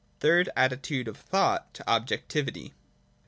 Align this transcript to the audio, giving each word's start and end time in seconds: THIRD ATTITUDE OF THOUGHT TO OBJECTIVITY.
THIRD 0.21 0.49
ATTITUDE 0.57 1.07
OF 1.09 1.15
THOUGHT 1.17 1.73
TO 1.75 1.83
OBJECTIVITY. 1.87 2.73